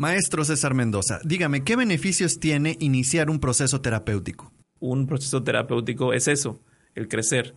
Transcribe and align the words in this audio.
Maestro 0.00 0.44
César 0.44 0.74
Mendoza, 0.74 1.18
dígame, 1.24 1.64
¿qué 1.64 1.74
beneficios 1.74 2.38
tiene 2.38 2.76
iniciar 2.78 3.30
un 3.30 3.40
proceso 3.40 3.80
terapéutico? 3.80 4.52
Un 4.78 5.08
proceso 5.08 5.42
terapéutico 5.42 6.12
es 6.12 6.28
eso, 6.28 6.60
el 6.94 7.08
crecer, 7.08 7.56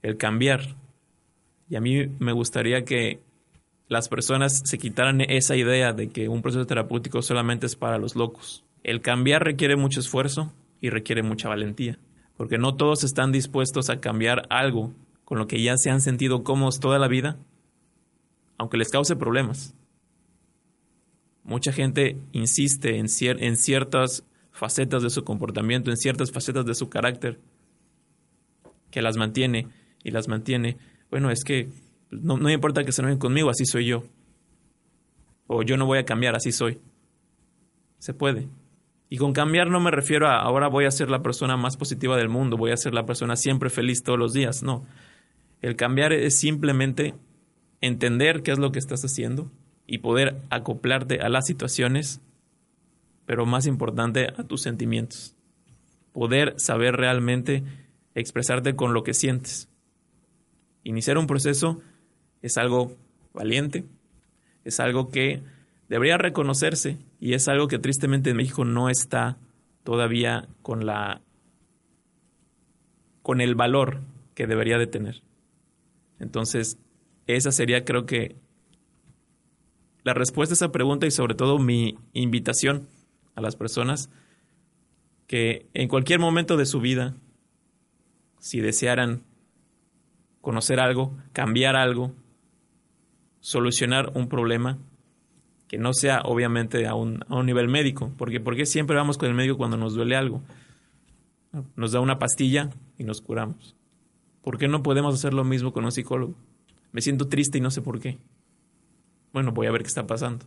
el 0.00 0.16
cambiar. 0.16 0.74
Y 1.68 1.76
a 1.76 1.82
mí 1.82 2.06
me 2.18 2.32
gustaría 2.32 2.86
que 2.86 3.20
las 3.88 4.08
personas 4.08 4.62
se 4.64 4.78
quitaran 4.78 5.20
esa 5.20 5.54
idea 5.54 5.92
de 5.92 6.08
que 6.08 6.30
un 6.30 6.40
proceso 6.40 6.66
terapéutico 6.66 7.20
solamente 7.20 7.66
es 7.66 7.76
para 7.76 7.98
los 7.98 8.16
locos. 8.16 8.64
El 8.84 9.02
cambiar 9.02 9.44
requiere 9.44 9.76
mucho 9.76 10.00
esfuerzo 10.00 10.50
y 10.80 10.88
requiere 10.88 11.22
mucha 11.22 11.50
valentía, 11.50 11.98
porque 12.38 12.56
no 12.56 12.74
todos 12.74 13.04
están 13.04 13.32
dispuestos 13.32 13.90
a 13.90 14.00
cambiar 14.00 14.46
algo 14.48 14.94
con 15.26 15.38
lo 15.38 15.46
que 15.46 15.62
ya 15.62 15.76
se 15.76 15.90
han 15.90 16.00
sentido 16.00 16.42
cómodos 16.42 16.80
toda 16.80 16.98
la 16.98 17.08
vida, 17.08 17.36
aunque 18.56 18.78
les 18.78 18.88
cause 18.88 19.14
problemas. 19.14 19.74
Mucha 21.44 21.72
gente 21.72 22.18
insiste 22.32 22.98
en, 22.98 23.08
ciertas 23.08 24.24
facetas 24.52 25.02
de 25.02 25.10
su 25.10 25.24
comportamiento, 25.24 25.90
en 25.90 25.96
ciertas 25.96 26.30
facetas 26.30 26.64
de 26.64 26.74
su 26.74 26.88
carácter, 26.88 27.40
que 28.90 29.02
las 29.02 29.16
mantiene 29.16 29.68
y 30.04 30.12
las 30.12 30.28
mantiene. 30.28 30.76
Bueno, 31.10 31.30
es 31.30 31.42
que 31.42 31.68
no, 32.10 32.36
no 32.36 32.50
importa 32.50 32.84
que 32.84 32.92
se 32.92 33.02
enojen 33.02 33.18
conmigo, 33.18 33.50
así 33.50 33.64
soy 33.64 33.86
yo. 33.86 34.04
O 35.48 35.62
yo 35.62 35.76
no 35.76 35.86
voy 35.86 35.98
a 35.98 36.04
cambiar, 36.04 36.36
así 36.36 36.52
soy. 36.52 36.78
Se 37.98 38.14
puede. 38.14 38.48
Y 39.08 39.16
con 39.16 39.32
cambiar 39.32 39.68
no 39.68 39.80
me 39.80 39.90
refiero 39.90 40.28
a 40.28 40.40
ahora 40.40 40.68
voy 40.68 40.84
a 40.84 40.90
ser 40.90 41.10
la 41.10 41.22
persona 41.22 41.56
más 41.56 41.76
positiva 41.76 42.16
del 42.16 42.28
mundo, 42.28 42.56
voy 42.56 42.70
a 42.70 42.76
ser 42.76 42.94
la 42.94 43.04
persona 43.04 43.36
siempre 43.36 43.68
feliz 43.68 44.02
todos 44.02 44.18
los 44.18 44.32
días. 44.32 44.62
No. 44.62 44.86
El 45.60 45.76
cambiar 45.76 46.12
es 46.12 46.38
simplemente 46.38 47.14
entender 47.80 48.42
qué 48.42 48.52
es 48.52 48.58
lo 48.58 48.70
que 48.70 48.78
estás 48.78 49.04
haciendo 49.04 49.50
y 49.86 49.98
poder 49.98 50.40
acoplarte 50.50 51.20
a 51.20 51.28
las 51.28 51.46
situaciones, 51.46 52.20
pero 53.26 53.46
más 53.46 53.66
importante, 53.66 54.28
a 54.36 54.44
tus 54.44 54.62
sentimientos. 54.62 55.34
Poder 56.12 56.54
saber 56.58 56.94
realmente 56.96 57.62
expresarte 58.14 58.76
con 58.76 58.94
lo 58.94 59.02
que 59.02 59.14
sientes. 59.14 59.68
Iniciar 60.84 61.18
un 61.18 61.26
proceso 61.26 61.80
es 62.42 62.58
algo 62.58 62.96
valiente, 63.32 63.84
es 64.64 64.80
algo 64.80 65.10
que 65.10 65.42
debería 65.88 66.18
reconocerse 66.18 66.98
y 67.20 67.34
es 67.34 67.48
algo 67.48 67.68
que 67.68 67.78
tristemente 67.78 68.30
en 68.30 68.36
México 68.36 68.64
no 68.64 68.88
está 68.88 69.38
todavía 69.84 70.48
con 70.62 70.86
la 70.86 71.20
con 73.22 73.40
el 73.40 73.54
valor 73.54 74.00
que 74.34 74.46
debería 74.46 74.78
de 74.78 74.88
tener. 74.88 75.22
Entonces, 76.18 76.76
esa 77.26 77.52
sería 77.52 77.84
creo 77.84 78.04
que 78.04 78.36
la 80.04 80.14
respuesta 80.14 80.52
a 80.52 80.56
esa 80.56 80.72
pregunta 80.72 81.06
y 81.06 81.10
sobre 81.10 81.34
todo 81.34 81.58
mi 81.58 81.96
invitación 82.12 82.88
a 83.34 83.40
las 83.40 83.56
personas 83.56 84.10
que 85.26 85.66
en 85.74 85.88
cualquier 85.88 86.18
momento 86.18 86.56
de 86.56 86.66
su 86.66 86.80
vida, 86.80 87.14
si 88.38 88.60
desearan 88.60 89.22
conocer 90.40 90.80
algo, 90.80 91.16
cambiar 91.32 91.76
algo, 91.76 92.12
solucionar 93.40 94.12
un 94.14 94.28
problema 94.28 94.78
que 95.68 95.78
no 95.78 95.94
sea 95.94 96.20
obviamente 96.24 96.86
a 96.86 96.94
un, 96.94 97.24
a 97.28 97.36
un 97.36 97.46
nivel 97.46 97.68
médico, 97.68 98.12
porque 98.18 98.40
porque 98.40 98.66
siempre 98.66 98.96
vamos 98.96 99.16
con 99.16 99.28
el 99.28 99.34
médico 99.34 99.56
cuando 99.56 99.78
nos 99.78 99.94
duele 99.94 100.16
algo. 100.16 100.42
Nos 101.76 101.92
da 101.92 102.00
una 102.00 102.18
pastilla 102.18 102.70
y 102.98 103.04
nos 103.04 103.22
curamos. 103.22 103.74
¿Por 104.42 104.58
qué 104.58 104.68
no 104.68 104.82
podemos 104.82 105.14
hacer 105.14 105.32
lo 105.32 105.44
mismo 105.44 105.72
con 105.72 105.84
un 105.84 105.92
psicólogo? 105.92 106.34
Me 106.92 107.00
siento 107.00 107.28
triste 107.28 107.58
y 107.58 107.60
no 107.60 107.70
sé 107.70 107.80
por 107.80 108.00
qué. 108.00 108.18
Bueno, 109.32 109.52
voy 109.52 109.66
a 109.66 109.70
ver 109.70 109.82
qué 109.82 109.88
está 109.88 110.06
pasando. 110.06 110.44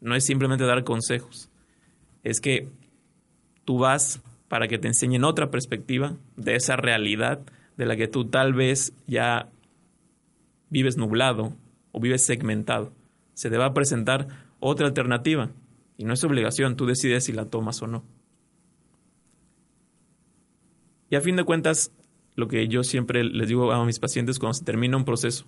No 0.00 0.14
es 0.14 0.24
simplemente 0.24 0.64
dar 0.64 0.84
consejos. 0.84 1.50
Es 2.22 2.40
que 2.40 2.68
tú 3.64 3.78
vas 3.78 4.22
para 4.48 4.68
que 4.68 4.78
te 4.78 4.88
enseñen 4.88 5.24
otra 5.24 5.50
perspectiva 5.50 6.16
de 6.36 6.56
esa 6.56 6.76
realidad 6.76 7.40
de 7.76 7.86
la 7.86 7.96
que 7.96 8.08
tú 8.08 8.26
tal 8.26 8.54
vez 8.54 8.92
ya 9.06 9.48
vives 10.70 10.96
nublado 10.96 11.54
o 11.92 12.00
vives 12.00 12.24
segmentado. 12.24 12.92
Se 13.34 13.50
te 13.50 13.58
va 13.58 13.66
a 13.66 13.74
presentar 13.74 14.28
otra 14.60 14.86
alternativa 14.86 15.50
y 15.96 16.04
no 16.04 16.14
es 16.14 16.24
obligación, 16.24 16.76
tú 16.76 16.86
decides 16.86 17.24
si 17.24 17.32
la 17.32 17.46
tomas 17.46 17.82
o 17.82 17.86
no. 17.86 18.04
Y 21.10 21.16
a 21.16 21.20
fin 21.20 21.36
de 21.36 21.44
cuentas, 21.44 21.92
lo 22.34 22.48
que 22.48 22.66
yo 22.68 22.82
siempre 22.82 23.24
les 23.24 23.48
digo 23.48 23.70
a 23.72 23.84
mis 23.84 23.98
pacientes 23.98 24.38
cuando 24.38 24.54
se 24.54 24.64
termina 24.64 24.96
un 24.96 25.04
proceso, 25.04 25.46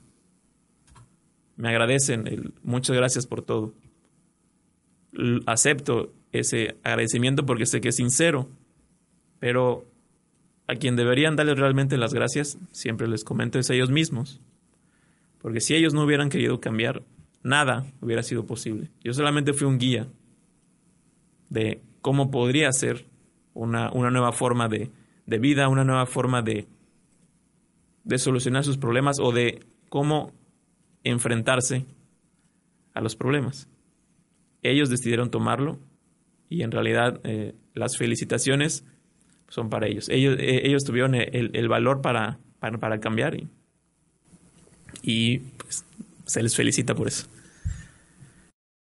me 1.57 1.69
agradecen, 1.69 2.53
muchas 2.63 2.97
gracias 2.97 3.27
por 3.27 3.43
todo. 3.43 3.75
acepto 5.47 6.13
ese 6.33 6.77
agradecimiento 6.83 7.47
porque 7.47 7.67
sé 7.67 7.81
que 7.81 7.89
es 7.89 7.97
sincero, 7.97 8.49
pero 9.39 9.87
a 10.69 10.75
quien 10.75 10.97
deberían 10.97 11.37
darles 11.37 11.59
realmente 11.59 11.97
las 11.97 12.13
gracias, 12.13 12.59
siempre 12.73 13.09
les 13.09 13.25
comento, 13.25 13.59
es 13.59 13.71
a 13.71 13.75
ellos 13.75 13.91
mismos. 13.91 14.41
Porque 15.41 15.61
si 15.61 15.75
ellos 15.75 15.95
no 15.95 16.05
hubieran 16.05 16.29
querido 16.29 16.61
cambiar, 16.61 17.03
nada 17.43 17.87
hubiera 18.01 18.23
sido 18.23 18.45
posible. 18.47 18.91
Yo 19.03 19.13
solamente 19.15 19.53
fui 19.53 19.67
un 19.67 19.79
guía 19.79 20.09
de 21.49 21.81
cómo 22.03 22.31
podría 22.31 22.71
ser 22.73 23.07
una, 23.55 23.91
una 23.93 24.11
nueva 24.11 24.33
forma 24.33 24.69
de, 24.69 24.91
de, 25.27 25.39
vida, 25.39 25.69
una 25.69 25.85
nueva 25.85 26.07
forma 26.07 26.43
de, 26.43 26.67
de 28.05 28.19
solucionar 28.19 28.65
sus 28.65 28.77
problemas 28.77 29.19
o 29.21 29.33
de 29.33 29.65
cómo 29.89 30.33
enfrentarse 31.11 31.85
a 32.95 33.01
los 33.01 33.17
problemas. 33.17 33.69
Ellos 34.63 34.89
decidieron 34.89 35.31
tomarlo 35.31 35.79
y 36.49 36.63
en 36.63 36.71
realidad 36.71 37.21
eh, 37.25 37.55
las 37.75 37.97
felicitaciones 37.97 38.85
son 39.49 39.71
para 39.71 39.87
ellos. 39.87 40.09
Ellos, 40.09 40.37
eh, 40.39 40.67
ellos 40.67 40.85
tuvieron 40.85 41.15
el, 41.15 41.51
el 41.53 41.69
valor 41.69 42.01
para, 42.01 42.39
para, 42.59 42.79
para, 42.79 42.99
cambiar 43.01 43.35
y, 43.35 43.49
y 45.03 45.39
pues, 45.39 45.85
se 46.25 46.43
les 46.43 46.57
felicita 46.57 46.95
por 46.95 47.09
eso. 47.09 47.27